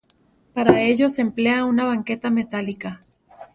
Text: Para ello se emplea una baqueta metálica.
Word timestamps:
Para 0.55 0.81
ello 0.81 1.09
se 1.09 1.21
emplea 1.21 1.63
una 1.63 1.85
baqueta 1.85 2.31
metálica. 2.31 3.01